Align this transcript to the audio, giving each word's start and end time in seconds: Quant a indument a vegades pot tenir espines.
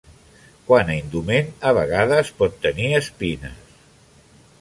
Quant 0.69 0.87
a 0.93 0.95
indument 1.01 1.51
a 1.71 1.73
vegades 1.79 2.31
pot 2.39 2.57
tenir 2.65 2.89
espines. 3.01 3.77